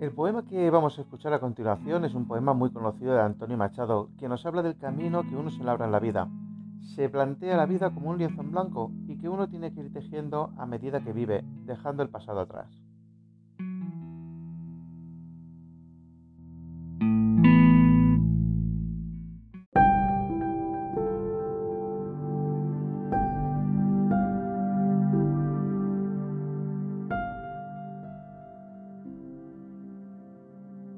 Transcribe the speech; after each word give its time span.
El 0.00 0.12
poema 0.12 0.46
que 0.46 0.70
vamos 0.70 0.98
a 0.98 1.02
escuchar 1.02 1.34
a 1.34 1.40
continuación 1.40 2.06
es 2.06 2.14
un 2.14 2.26
poema 2.26 2.54
muy 2.54 2.72
conocido 2.72 3.12
de 3.12 3.20
Antonio 3.20 3.58
Machado, 3.58 4.08
que 4.18 4.30
nos 4.30 4.46
habla 4.46 4.62
del 4.62 4.78
camino 4.78 5.24
que 5.28 5.36
uno 5.36 5.50
se 5.50 5.62
labra 5.62 5.84
en 5.84 5.92
la 5.92 6.00
vida. 6.00 6.26
Se 6.96 7.10
plantea 7.10 7.58
la 7.58 7.66
vida 7.66 7.90
como 7.90 8.08
un 8.08 8.16
lienzo 8.16 8.40
en 8.40 8.50
blanco 8.50 8.90
y 9.06 9.18
que 9.18 9.28
uno 9.28 9.46
tiene 9.50 9.74
que 9.74 9.80
ir 9.80 9.92
tejiendo 9.92 10.54
a 10.56 10.64
medida 10.64 11.04
que 11.04 11.12
vive, 11.12 11.44
dejando 11.66 12.02
el 12.02 12.08
pasado 12.08 12.40
atrás. 12.40 12.89